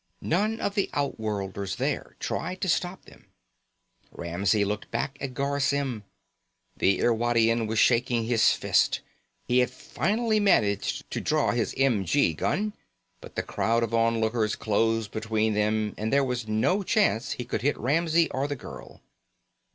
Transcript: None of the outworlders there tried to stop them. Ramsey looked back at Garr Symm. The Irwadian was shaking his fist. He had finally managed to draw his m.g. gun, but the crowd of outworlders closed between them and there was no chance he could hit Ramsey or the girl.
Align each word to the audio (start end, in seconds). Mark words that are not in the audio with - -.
None 0.23 0.59
of 0.59 0.73
the 0.73 0.89
outworlders 0.93 1.75
there 1.75 2.15
tried 2.19 2.59
to 2.61 2.67
stop 2.67 3.05
them. 3.05 3.27
Ramsey 4.11 4.65
looked 4.65 4.89
back 4.89 5.15
at 5.21 5.35
Garr 5.35 5.59
Symm. 5.59 6.05
The 6.75 6.99
Irwadian 7.03 7.67
was 7.67 7.77
shaking 7.77 8.23
his 8.23 8.49
fist. 8.49 9.01
He 9.45 9.59
had 9.59 9.69
finally 9.69 10.39
managed 10.39 11.11
to 11.11 11.21
draw 11.21 11.51
his 11.51 11.75
m.g. 11.77 12.33
gun, 12.33 12.73
but 13.21 13.35
the 13.35 13.43
crowd 13.43 13.83
of 13.83 13.93
outworlders 13.93 14.55
closed 14.55 15.11
between 15.11 15.53
them 15.53 15.93
and 15.99 16.11
there 16.11 16.25
was 16.25 16.47
no 16.47 16.81
chance 16.81 17.33
he 17.33 17.45
could 17.45 17.61
hit 17.61 17.77
Ramsey 17.77 18.27
or 18.31 18.47
the 18.47 18.55
girl. 18.55 19.01